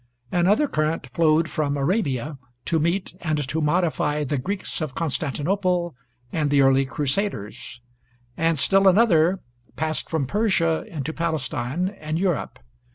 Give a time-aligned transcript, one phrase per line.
[0.31, 5.93] Another current flowed from Arabia to meet and to modify the Greeks of Constantinople
[6.33, 7.81] and the early Crusaders;
[8.35, 9.41] and still another
[9.75, 12.57] passed from Persia into Palestine and Europe.